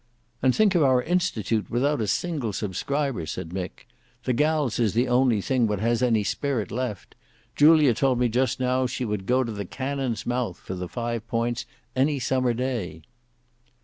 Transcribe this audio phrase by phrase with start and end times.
[0.41, 3.85] "And think of our Institute without a single subscriber!" said Mick.
[4.23, 7.13] "The gals is the only thing what has any spirit left.
[7.55, 11.27] Julia told me just now she would go to the cannon's mouth for the Five
[11.27, 13.03] Points any summer day."